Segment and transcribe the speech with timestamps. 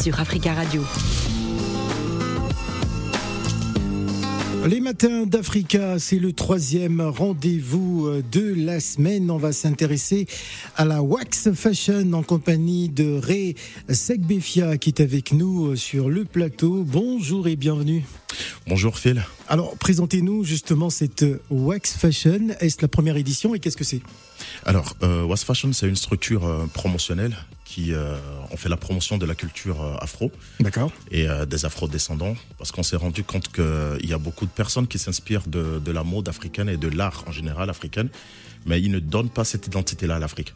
[0.00, 0.82] sur Africa Radio.
[4.66, 9.30] Les matins d'Africa, c'est le troisième rendez-vous euh, de la semaine.
[9.30, 10.26] On va s'intéresser
[10.76, 13.56] à la wax fashion en compagnie de Ray
[13.88, 16.82] Segbefia qui est avec nous euh, sur le plateau.
[16.86, 18.04] Bonjour et bienvenue.
[18.66, 19.22] Bonjour Phil.
[19.48, 22.48] Alors, présentez-nous justement cette Wax Fashion.
[22.60, 24.00] Est-ce la première édition et qu'est-ce que c'est?
[24.64, 27.36] Alors, euh, Wax Fashion, c'est une structure euh, promotionnelle
[27.70, 28.16] qui euh,
[28.50, 30.32] on fait la promotion de la culture euh, afro.
[30.58, 30.90] D'accord.
[31.12, 34.88] Et euh, des afro-descendants, parce qu'on s'est rendu compte qu'il y a beaucoup de personnes
[34.88, 38.08] qui s'inspirent de, de la mode africaine et de l'art en général africaine,
[38.66, 40.52] mais ils ne donnent pas cette identité-là à l'Afrique.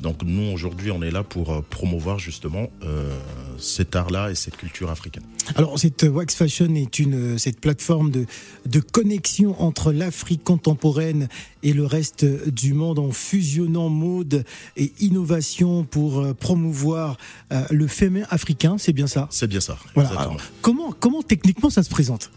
[0.00, 3.18] Donc nous aujourd'hui on est là pour euh, promouvoir justement euh,
[3.58, 5.24] cet art-là et cette culture africaine.
[5.56, 8.26] Alors cette Wax Fashion est une cette plateforme de
[8.66, 11.28] de connexion entre l'Afrique contemporaine
[11.62, 14.44] et le reste du monde en fusionnant mode
[14.76, 17.16] et innovation pour euh, promouvoir
[17.52, 19.26] euh, le féminin africain, c'est bien ça?
[19.30, 19.78] C'est bien ça.
[19.94, 20.10] Voilà.
[20.10, 22.30] Alors, comment comment techniquement ça se présente?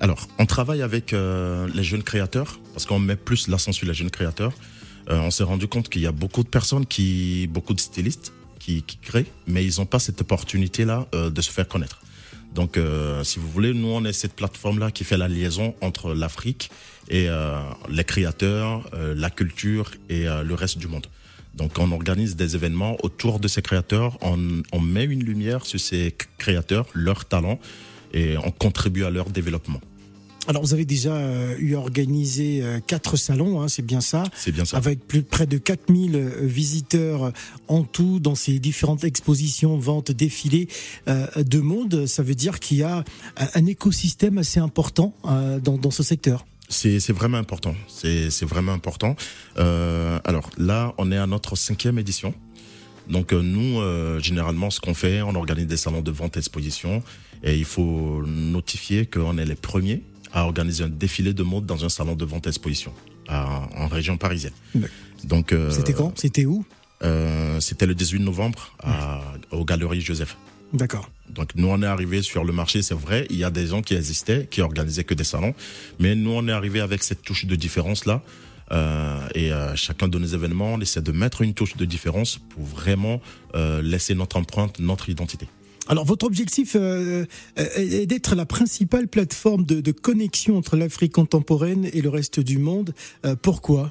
[0.00, 3.94] Alors, on travaille avec euh, les jeunes créateurs, parce qu'on met plus l'accent sur les
[3.94, 4.52] jeunes créateurs.
[5.08, 8.32] Euh, on s'est rendu compte qu'il y a beaucoup de personnes, qui, beaucoup de stylistes
[8.58, 12.00] qui, qui créent, mais ils n'ont pas cette opportunité-là euh, de se faire connaître.
[12.56, 16.14] Donc, euh, si vous voulez, nous, on est cette plateforme-là qui fait la liaison entre
[16.14, 16.70] l'Afrique
[17.08, 21.06] et euh, les créateurs, euh, la culture et le reste du monde.
[21.54, 25.80] Donc, on organise des événements autour de ces créateurs, on, on met une lumière sur
[25.80, 27.58] ces créateurs, leurs talents,
[28.12, 29.80] et on contribue à leur développement.
[30.48, 34.52] Alors vous avez déjà euh, eu organisé euh, quatre salons, hein, c'est bien ça C'est
[34.52, 34.76] bien ça.
[34.76, 37.32] avec plus près de 4000 euh, visiteurs
[37.68, 40.68] en tout dans ces différentes expositions, ventes, défilés
[41.08, 42.06] euh, de monde.
[42.06, 43.04] Ça veut dire qu'il y a
[43.36, 46.46] un, écosystème assez important euh, dans, dans ce secteur.
[46.68, 47.74] C'est vraiment important.
[47.88, 49.16] C'est vraiment important.
[49.58, 52.34] Euh, alors là, on est à notre cinquième édition.
[53.08, 57.02] Donc nous, euh, généralement, ce qu'on fait, on organise des salons de vente exposition
[57.44, 60.02] et il faut notifier qu'on est les premiers
[60.36, 62.92] à organiser un défilé de mode dans un salon de vente exposition
[63.26, 64.52] à- en région parisienne.
[65.24, 66.12] Donc euh, C'était quand?
[66.18, 66.64] C'était où?
[67.02, 70.36] euh, C'était le 18 novembre à, aux Galeries Joseph.
[70.74, 71.08] D'accord.
[71.30, 73.80] Donc nous on est arrivé sur le marché, c'est vrai, il y a des gens
[73.82, 75.54] qui existaient, qui organisaient que des salons,
[75.98, 78.20] mais nous on est arrivé avec cette touche de différence là.
[78.72, 82.38] Euh, et euh, chacun de nos événements, on essaie de mettre une touche de différence
[82.50, 83.20] pour vraiment
[83.54, 85.46] euh, laisser notre empreinte, notre identité.
[85.88, 87.26] Alors votre objectif euh,
[87.56, 92.94] est d'être la principale plateforme de, connexion entre l'Afrique contemporaine et le reste du monde.
[93.24, 93.90] Euh, pourquoi?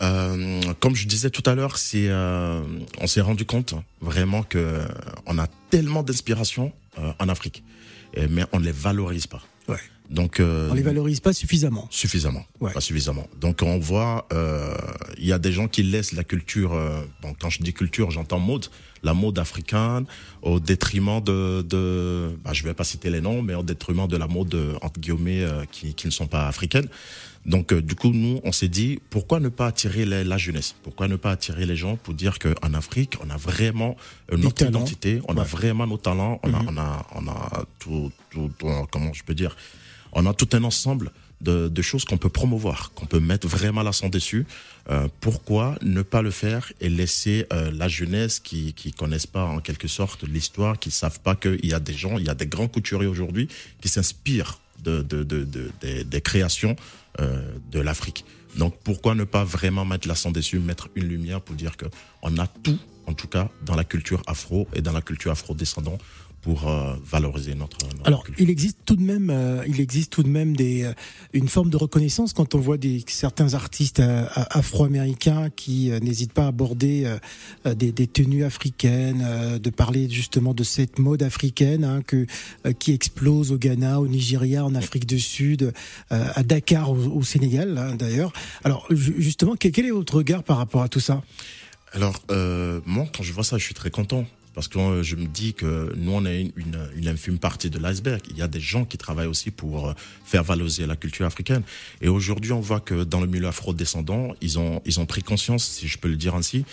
[0.00, 2.62] Euh, comme je disais tout à l'heure, c'est euh,
[3.00, 4.86] on s'est rendu compte vraiment que euh,
[5.26, 7.64] on a tellement d'inspiration euh, en Afrique,
[8.30, 9.42] mais on les valorise pas.
[9.68, 9.76] Ouais.
[10.10, 11.86] Donc euh, On les valorise pas suffisamment.
[11.90, 12.72] Suffisamment, Ouais.
[12.72, 13.26] pas suffisamment.
[13.38, 14.74] Donc on voit, euh,
[15.18, 16.72] il y a des gens qui laissent la culture.
[16.72, 18.66] euh, bon, quand je dis culture, j'entends mode,
[19.02, 20.06] la mode africaine,
[20.40, 24.16] au détriment de, de bah, je vais pas citer les noms, mais au détriment de
[24.16, 26.88] la mode euh, entre guillemets euh, qui, qui ne sont pas africaines.
[27.48, 30.74] Donc euh, du coup, nous, on s'est dit, pourquoi ne pas attirer les- la jeunesse?
[30.84, 33.96] Pourquoi ne pas attirer les gens pour dire qu'en Afrique, on a vraiment
[34.32, 36.68] euh, notre identité, on a vraiment nos talents, on, a, Mhm.
[36.70, 39.56] on a, on a tout, tout, tout- comment je peux dire,
[40.12, 41.10] on a tout un ensemble
[41.40, 44.44] de, de choses qu'on peut promouvoir, qu'on peut mettre vraiment l'accent dessus.
[44.90, 49.44] Euh, pourquoi ne pas le faire et laisser euh, la jeunesse qui qui connaissent pas
[49.44, 52.34] en quelque sorte l'histoire, qui savent pas qu'il y a des gens, il y a
[52.34, 53.48] des grands couturiers aujourd'hui
[53.80, 56.76] qui s'inspirent de, de, de, de- des- des créations
[57.20, 57.40] euh,
[57.70, 58.24] de l'Afrique.
[58.56, 61.86] Donc pourquoi ne pas vraiment mettre l'accent dessus, mettre une lumière pour dire que
[62.22, 65.98] on a tout, en tout cas, dans la culture afro et dans la culture afro-descendant
[66.42, 68.42] pour euh, valoriser notre, notre Alors, culture.
[68.44, 70.92] il existe tout de même, euh, il existe tout de même des, euh,
[71.32, 74.00] une forme de reconnaissance quand on voit des certains artistes
[74.50, 77.16] afro-américains qui n'hésitent pas à aborder
[77.64, 82.26] des, des tenues africaines, de parler justement de cette mode africaine hein, que
[82.78, 85.72] qui explose au Ghana, au Nigeria, en Afrique du Sud,
[86.10, 88.32] à Dakar, au, au Sénégal hein, d'ailleurs.
[88.64, 91.22] Alors, ju- justement, quel, est votre regard par rapport à tout ça?
[91.92, 92.22] Alors,
[92.86, 94.24] moi, quand je vois ça, je suis très content.
[94.58, 97.70] Parce que euh, je me dis que nous, on est une, une, une infime partie
[97.70, 98.20] de l'iceberg.
[98.28, 99.92] Il y a des gens qui travaillent aussi pour euh,
[100.24, 101.62] faire valoriser la culture africaine.
[102.00, 105.64] Et aujourd'hui, on voit que dans le milieu afro-descendant, ils ont, ils ont pris conscience,
[105.64, 106.64] si je peux le dire ainsi.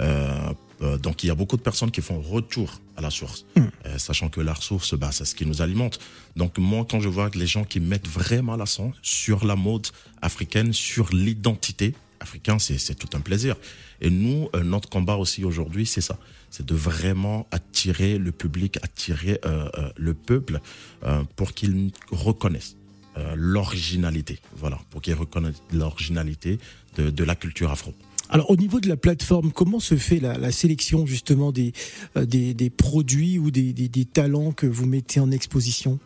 [0.00, 0.52] Euh,
[0.98, 3.60] donc, il y a beaucoup de personnes qui font retour à la source, Mm.
[3.86, 5.98] euh, sachant que la source, bah, c'est ce qui nous alimente.
[6.36, 9.86] Donc, moi, quand je vois que les gens qui mettent vraiment l'accent sur la mode
[10.20, 13.56] africaine, sur l'identité africaine, c'est tout un plaisir.
[14.00, 16.18] Et nous, euh, notre combat aussi aujourd'hui, c'est ça.
[16.50, 20.60] C'est de vraiment attirer le public, attirer euh, euh, le peuple
[21.04, 22.76] euh, pour qu'ils reconnaissent
[23.16, 24.40] euh, l'originalité.
[24.56, 26.58] Voilà, pour qu'ils reconnaissent l'originalité
[26.96, 27.92] de, de la culture afro.
[28.30, 31.72] Alors au niveau de la plateforme, comment se fait la, sélection justement des,
[32.14, 35.98] des, produits ou des, des, talents que vous mettez en exposition?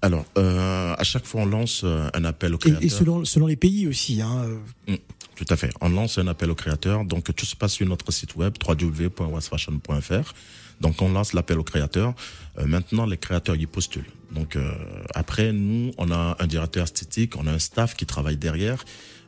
[0.00, 2.84] Alors, à chaque fois, on lance un appel aux créateurs.
[2.84, 4.22] Et, selon, selon les pays aussi.
[4.22, 4.46] Hein.
[5.38, 5.70] Tout à fait.
[5.80, 7.04] On lance un appel aux créateurs.
[7.04, 10.34] Donc, tout se passe sur notre site web, www.westfashion.fr.
[10.80, 12.12] Donc, on lance l'appel aux créateurs.
[12.58, 14.10] Euh, maintenant, les créateurs y postulent.
[14.32, 14.72] Donc, euh,
[15.14, 18.84] après, nous, on a un directeur esthétique, on a un staff qui travaille derrière,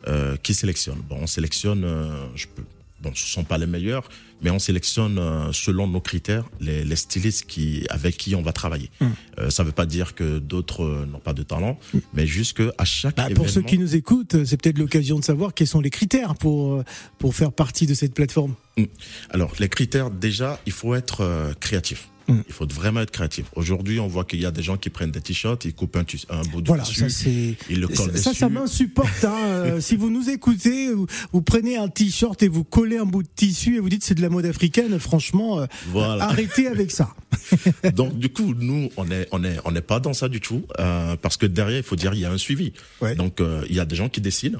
[0.08, 1.00] euh, qui sélectionne.
[1.08, 1.86] Bon, on sélectionne,
[2.34, 2.64] je peux
[3.00, 4.08] bon, ce sont pas les meilleurs,
[4.42, 8.52] mais on sélectionne euh, selon nos critères les, les, stylistes qui, avec qui on va
[8.52, 8.90] travailler.
[9.00, 9.12] Hum.
[9.38, 12.00] Euh, ça veut pas dire que d'autres euh, n'ont pas de talent, hum.
[12.14, 15.24] mais juste que à chaque bah, Pour ceux qui nous écoutent, c'est peut-être l'occasion de
[15.24, 16.82] savoir quels sont les critères pour
[17.18, 18.54] pour faire partie de cette plateforme.
[18.76, 18.86] Hum.
[19.30, 22.08] Alors les critères, déjà, il faut être créatif.
[22.30, 22.42] Mm.
[22.46, 23.46] Il faut vraiment être créatif.
[23.56, 26.04] Aujourd'hui, on voit qu'il y a des gens qui prennent des t-shirts, ils coupent un,
[26.30, 29.24] un bout de voilà, tissu, ils le collent ça, Ça, m'insupporte.
[29.24, 29.36] Hein.
[29.50, 33.28] Euh, si vous nous écoutez, vous, prenez un t-shirt et vous collez un bout de
[33.34, 37.14] tissu et vous dites c'est de la mode africaine, franchement, euh, arrêtez avec ça.
[37.94, 40.64] Donc du coup, nous, on est, on est, on n'est pas dans ça du tout,
[40.78, 42.72] euh, parce que derrière, il faut dire, il y a un suivi.
[43.16, 44.58] Donc il y a des gens qui dessinent,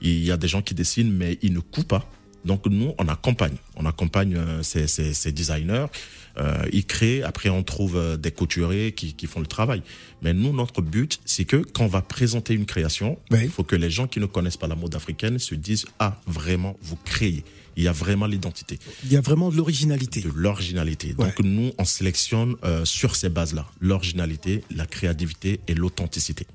[0.00, 2.10] il y a des gens qui dessinent, mais ils ne coupent pas.
[2.44, 5.86] Donc nous, on accompagne, on accompagne ces, ces, ces designers
[6.38, 9.82] euh, ils créent, après on trouve euh, des couturiers qui, qui font le travail.
[10.22, 13.76] Mais nous, notre but, c'est que quand on va présenter une création, il faut que
[13.76, 17.44] les gens qui ne connaissent pas la mode africaine se disent ah vraiment vous créez.
[17.76, 18.78] Il y a vraiment l'identité.
[19.04, 20.20] Il y a vraiment de l'originalité.
[20.20, 21.14] De l'originalité.
[21.14, 26.46] Donc nous, on sélectionne euh, sur ces bases-là l'originalité, la créativité et l'authenticité.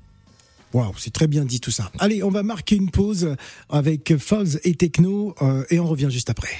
[0.72, 1.90] Waouh, c'est très bien dit tout ça.
[1.98, 3.34] Allez, on va marquer une pause
[3.70, 6.56] avec Falls et Techno euh, et on revient juste après.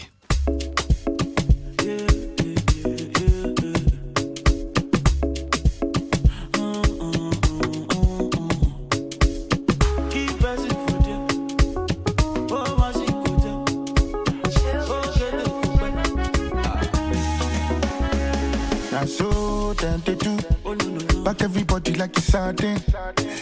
[21.28, 22.80] Like it's sardine.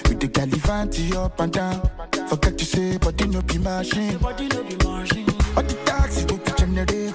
[0.09, 1.89] With the galivanti up and down.
[2.29, 4.19] Forget to say, body no be machine.
[4.19, 5.27] Body no be machine.
[5.55, 7.15] What the taxi go to generate?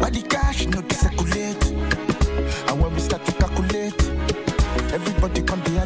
[0.00, 1.62] Why the cash no be circulate?
[2.68, 4.00] And when we start to calculate,
[4.94, 5.78] everybody come be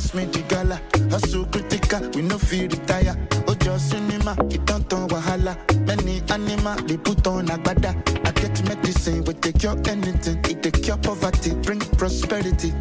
[0.00, 0.80] pass me the gala.
[1.10, 3.16] Hustle critical, we no feel tire.
[3.46, 5.54] Oh, just cinema, it don't turn wahala.
[5.86, 7.92] Many anima, they put on agbada.
[8.26, 10.38] I get medicine, we take your anything.
[10.44, 12.72] It take your poverty, bring prosperity.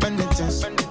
[0.00, 0.89] Penitence.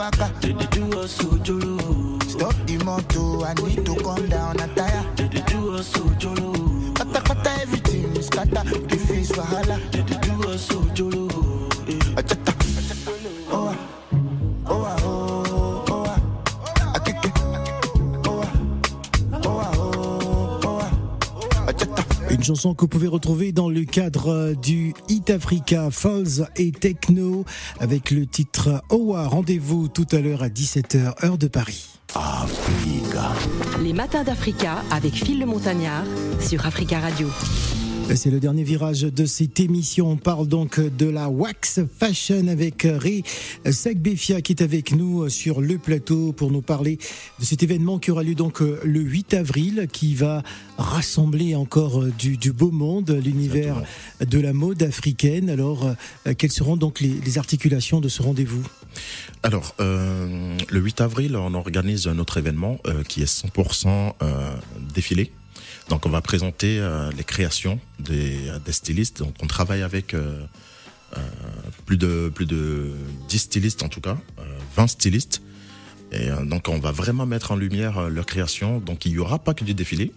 [0.00, 0.26] waka.
[22.40, 27.44] Une chanson que vous pouvez retrouver dans le cadre du Hit Africa Falls et Techno
[27.80, 29.28] avec le titre Owa.
[29.28, 31.86] Rendez-vous tout à l'heure à 17h, heure de Paris.
[32.14, 33.32] Africa.
[33.82, 36.04] Les matins d'Africa avec Phil le Montagnard
[36.40, 37.28] sur Africa Radio.
[38.14, 40.10] C'est le dernier virage de cette émission.
[40.10, 43.22] On parle donc de la Wax Fashion avec Ré
[43.70, 46.98] Sagbefia qui est avec nous sur le plateau pour nous parler
[47.38, 50.42] de cet événement qui aura lieu donc le 8 avril qui va
[50.76, 53.82] rassembler encore du, beau monde, l'univers
[54.20, 55.48] de la mode africaine.
[55.48, 55.94] Alors,
[56.36, 58.66] quelles seront donc les, articulations de ce rendez-vous?
[59.44, 64.54] Alors, euh, le 8 avril, on organise un autre événement euh, qui est 100% euh,
[64.94, 65.30] défilé
[65.90, 69.18] donc on va présenter euh, les créations des, des, stylistes.
[69.18, 70.40] Donc on travaille avec euh,
[71.18, 71.20] euh,
[71.84, 72.92] plus de plus de
[73.28, 74.16] 10 stylistes en tout cas,
[74.76, 75.42] 20 stylistes.
[76.12, 78.78] Et donc on va vraiment mettre en lumière leurs créations.
[78.78, 80.12] Donc il y aura pas que du défilé.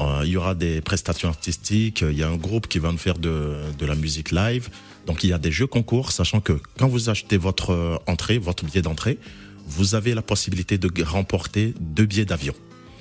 [0.00, 2.02] il y aura des prestations artistiques.
[2.02, 4.70] Il y a un groupe qui va nous faire de, de la musique live.
[5.06, 8.64] Donc il y a des jeux concours, sachant que quand vous achetez votre entrée, votre
[8.64, 9.18] billet d'entrée,
[9.66, 12.54] vous avez la possibilité de remporter deux billets d'avion.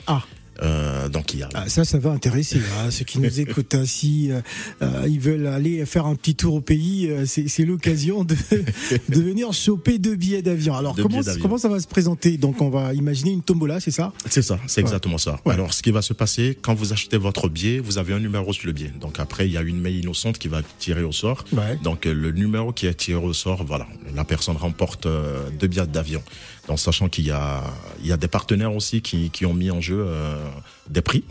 [0.05, 0.23] Ah.
[0.61, 1.49] Euh, donc il y a...
[1.53, 3.75] Ah, ça, ça va intéresser hein, ceux qui nous écoutent.
[3.75, 4.41] hein, euh,
[4.81, 8.35] euh, ils veulent aller faire un petit tour au pays, euh, c'est l'occasion de,
[9.09, 10.75] de venir choper deux billets d'avion.
[10.75, 12.37] Alors comment, comment ça va se présenter?
[12.37, 14.13] Donc on va imaginer une tombola, c'est ça?
[14.29, 15.39] C'est ça, c'est exactement ça.
[15.45, 18.53] Alors ce qui va se passer, quand vous achetez votre billet, vous avez un numéro
[18.53, 18.91] sur le billet.
[18.99, 21.45] Donc après, il y a une mail innocente qui va tirer au sort.
[21.83, 25.07] Donc le numéro qui est tiré au sort, voilà, la personne remporte
[25.59, 26.21] deux billets d'avion.
[26.67, 27.63] Donc sachant qu'il y a,
[27.99, 30.07] il y a des partenaires aussi qui, qui ont mis en jeu
[30.89, 31.23] des prix.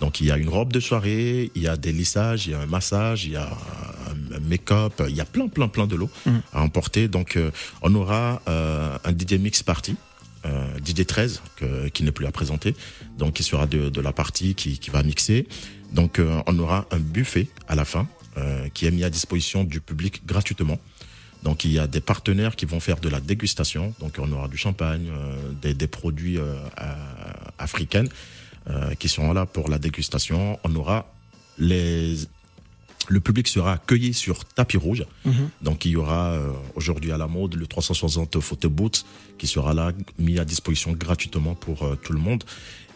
[0.00, 2.54] Donc il y a une robe de soirée, il y a des lissages, il y
[2.54, 3.50] a un massage, il y a
[4.34, 6.38] un make-up, il y a plein plein plein de lots mm.
[6.52, 7.08] à emporter.
[7.08, 7.50] Donc euh,
[7.82, 9.96] on aura euh, un DJ mix party.
[10.46, 11.42] Euh, DJ 13
[11.92, 12.76] qui n'est plus à présenter,
[13.18, 15.48] donc qui sera de, de la partie qui, qui va mixer.
[15.92, 18.06] Donc euh, on aura un buffet à la fin
[18.72, 20.78] qui est mis à disposition du public gratuitement.
[21.42, 23.94] Donc il y a des partenaires qui vont faire de la dégustation.
[24.00, 25.08] Donc on aura du champagne,
[25.62, 26.38] des, des, produits
[27.58, 28.06] africains
[28.70, 30.58] euh, qui seront là pour la dégustation.
[30.62, 31.10] On aura
[31.56, 32.16] les
[33.10, 35.06] le public sera accueilli sur tapis rouge.
[35.24, 35.48] Mhm.
[35.62, 39.06] Donc il y aura euh, aujourd'hui à la mode le 360 photo booth
[39.38, 42.44] qui sera là mis à disposition gratuitement pour euh, tout le monde.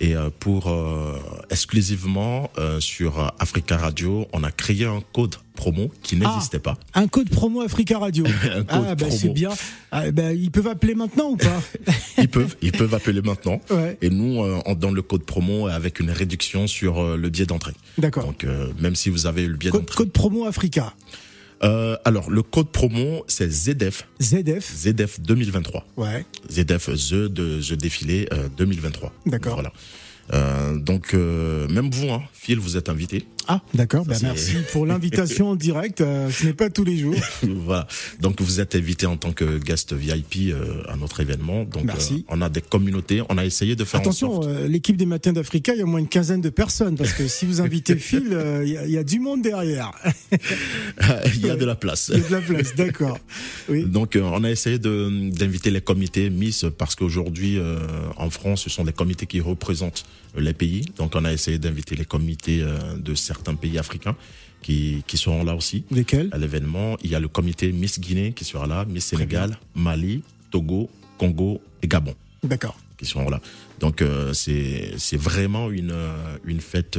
[0.02, 1.16] Et euh, pour euh,
[1.48, 6.76] exclusivement euh, sur Africa Radio, on a créé un code promo qui n'existait pas.
[6.92, 8.24] Ah, un code promo Africa Radio.
[8.68, 9.50] ah bah c'est bien.
[9.92, 11.62] Ah, bah, ils peuvent appeler maintenant ou pas
[12.18, 13.60] Ils peuvent, ils peuvent appeler maintenant.
[13.70, 13.96] Ouais.
[14.02, 17.74] Et nous, on donne le code promo avec une réduction sur le billet d'entrée.
[17.96, 18.24] D'accord.
[18.24, 18.44] Donc
[18.80, 19.94] même si vous avez le billet d'entrée.
[19.94, 20.94] Code promo Africa.
[21.64, 24.08] Euh, alors, le code promo, c'est ZF.
[24.20, 24.72] ZF.
[24.74, 25.86] ZF 2023.
[25.96, 26.24] Ouais.
[26.50, 29.12] ZF, The de The Défilé 2023.
[29.26, 29.54] D'accord.
[29.54, 29.72] Voilà.
[30.32, 33.26] Euh, donc, euh, même vous, hein, Phil, vous êtes invité.
[33.48, 34.04] Ah, d'accord.
[34.04, 36.00] Ben merci pour l'invitation en direct.
[36.00, 37.14] Euh, ce n'est pas tous les jours.
[37.42, 37.86] voilà.
[38.20, 41.64] Donc, vous êtes invité en tant que guest VIP euh, à notre événement.
[41.64, 42.24] Donc, merci.
[42.28, 43.22] on a des communautés.
[43.28, 44.00] On a essayé de faire.
[44.00, 47.12] Attention, l'équipe des Matins d'Africa, il y a au moins une quinzaine de personnes parce
[47.12, 49.90] que si vous invitez Phil, il y, y, a du monde derrière.
[51.34, 52.10] il y a de la place.
[52.14, 53.18] Il y a de la place, d'accord.
[53.68, 53.84] Oui.
[53.84, 57.58] Donc, on a essayé d'inviter les comités Miss parce qu'aujourd'hui,
[58.16, 60.04] en France, ce sont des comités qui représentent
[60.36, 60.84] les pays.
[60.96, 64.16] Donc on a essayé d'inviter les comités euh, de certains pays africains
[64.62, 65.84] qui, qui seront là aussi.
[65.90, 66.28] Lesquels?
[66.32, 70.22] À l'événement, il y a le comité Miss Guinée qui sera là, Miss Sénégal, Mali,
[70.50, 72.14] Togo, Congo et Gabon.
[72.42, 72.76] D'accord.
[72.96, 73.40] Qui seront là.
[73.80, 76.98] Donc euh, c'est vraiment une euh, une fête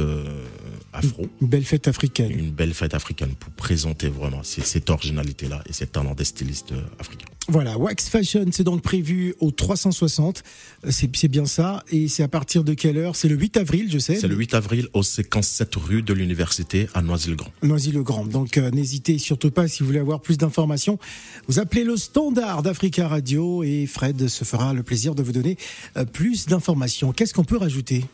[0.92, 1.26] afro.
[1.40, 2.30] Une belle fête africaine.
[2.30, 6.74] Une belle fête africaine pour présenter vraiment cette originalité là et cet talent des stylistes
[6.98, 7.26] africains.
[7.46, 10.42] Voilà, Wax Fashion, c'est donc prévu au 360.
[10.88, 11.82] C'est bien ça.
[11.90, 13.16] Et c'est à partir de quelle heure?
[13.16, 14.16] C'est le 8 avril, je sais.
[14.16, 17.50] C'est le 8 avril au 57 rue de l'Université à Noisy-le-Grand.
[17.62, 18.24] Noisy-le-Grand.
[18.26, 20.98] Donc euh, n'hésitez surtout pas, si vous voulez avoir plus d'informations,
[21.46, 25.58] vous appelez le standard d'Africa Radio et Fred se fera le plaisir de vous donner
[25.58, 27.12] euh, plus d'informations.
[27.12, 28.04] Qu'est-ce qu'on peut rajouter?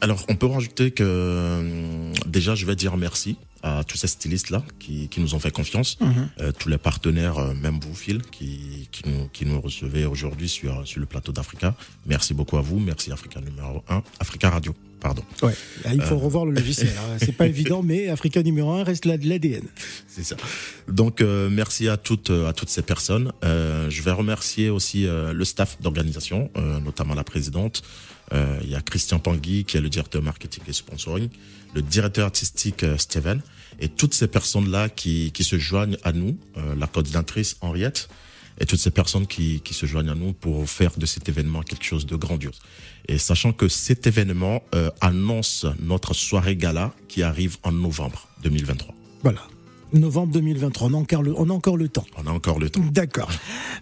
[0.00, 4.62] Alors, on peut rajouter que euh, déjà, je vais dire merci à tous ces stylistes-là
[4.78, 6.28] qui, qui, nous ont fait confiance, mhm.
[6.40, 10.48] euh, tous les partenaires, euh, même vous, Phil, qui, qui, nous, qui nous recevez aujourd'hui
[10.50, 11.74] sur, sur le plateau d'Africa.
[12.04, 12.78] Merci beaucoup à vous.
[12.78, 14.74] Merci Africa numéro 1, Africa Radio.
[15.04, 15.22] Pardon.
[15.42, 15.54] Ouais,
[15.92, 16.88] il faut revoir le logiciel.
[16.88, 17.18] Hein.
[17.18, 19.62] C'est pas évident, mais Africa numéro 1 reste l'ADN.
[20.08, 20.36] C'est ça.
[20.88, 23.30] Donc, merci à toutes, à toutes ces personnes.
[23.42, 26.50] je vais remercier aussi le staff d'organisation,
[26.82, 27.82] notamment la présidente,
[28.32, 31.28] euh, il y a Christian Pangui qui est le directeur marketing et sponsoring,
[31.74, 33.40] le directeur artistique euh, Steven
[33.80, 38.08] et toutes ces personnes-là qui, qui se joignent à nous, euh, la coordinatrice Henriette
[38.58, 41.62] et toutes ces personnes qui, qui se joignent à nous pour faire de cet événement
[41.62, 42.60] quelque chose de grandiose.
[43.08, 44.62] Et sachant que cet événement
[45.00, 48.94] annonce notre soirée gala qui arrive en novembre 2023.
[49.22, 49.40] Voilà.
[49.94, 52.04] Novembre 2023, on a encore le, on a encore le temps.
[52.16, 52.80] On a encore le temps.
[52.92, 53.30] D'accord.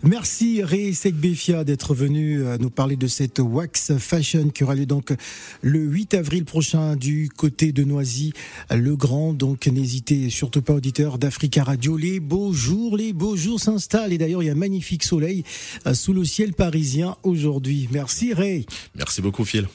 [0.02, 4.85] Merci Ré Sekbefia d'être venu euh, nous parler de cette Wax Fashion qui aura lieu
[4.85, 5.14] donc
[5.62, 8.33] le 8 avril prochain du côté de Noisy,
[8.71, 9.33] le Grand.
[9.33, 11.97] Donc n'hésitez surtout pas auditeurs d'Africa Radio.
[11.97, 15.45] Les beaux jours, les beaux jours s'installent et d'ailleurs il y a un magnifique soleil
[15.87, 17.88] euh, sous le ciel parisien aujourd'hui.
[17.90, 18.66] Merci Ray.
[18.95, 19.66] Merci beaucoup Phil.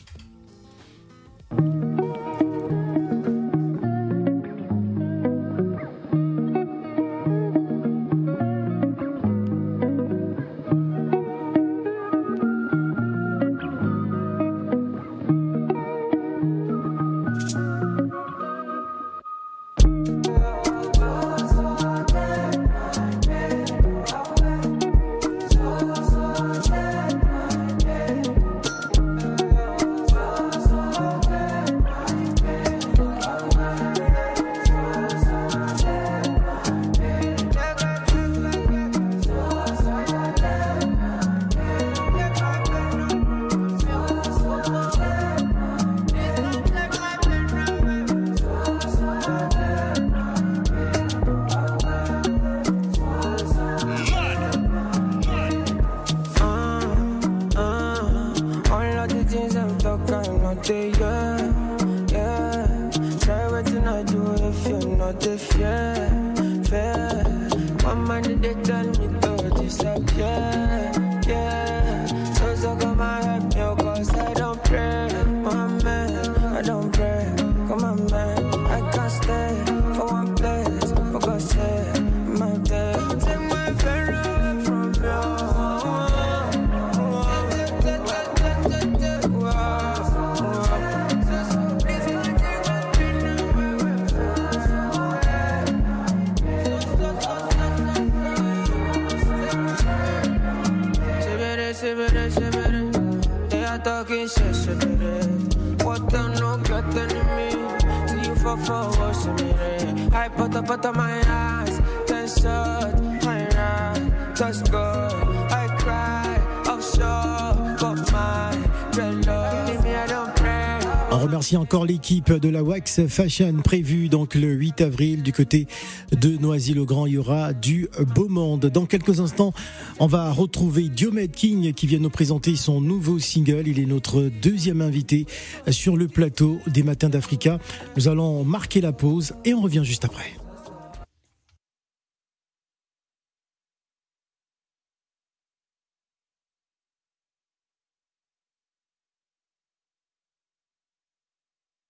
[121.18, 125.66] On remercie encore l'équipe de la Wax Fashion prévue donc le 8 avril du côté
[126.12, 127.08] de Noisy-le-Grand.
[127.08, 128.68] Il y aura du beau monde.
[128.68, 129.52] Dans quelques instants,
[130.00, 133.68] on va retrouver Diomed King qui vient nous présenter son nouveau single.
[133.68, 135.26] Il est notre deuxième invité
[135.70, 137.58] sur le plateau des Matins d'Africa.
[137.96, 140.36] Nous allons marquer la pause et on revient juste après.